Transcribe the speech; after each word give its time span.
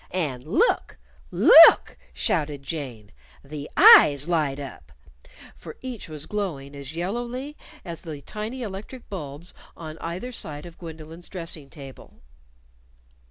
"And 0.09 0.47
look! 0.47 0.97
Look!" 1.29 1.95
shouted 2.11 2.63
Jane 2.63 3.11
"The 3.43 3.69
eyes 3.77 4.27
light 4.27 4.59
up" 4.59 4.91
For 5.55 5.77
each 5.81 6.09
was 6.09 6.25
glowing 6.25 6.75
as 6.75 6.95
yellowly 6.95 7.55
as 7.85 8.01
the 8.01 8.21
tiny 8.23 8.63
electric 8.63 9.07
bulbs 9.09 9.53
on 9.77 9.99
either 9.99 10.31
side 10.31 10.65
of 10.65 10.79
Gwendolyn's 10.79 11.29
dressing 11.29 11.69
table. 11.69 12.19